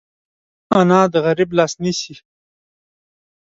انا 0.79 1.01
د 1.11 1.15
غریب 1.25 1.49
لاس 1.57 1.73
نیسي 1.83 2.15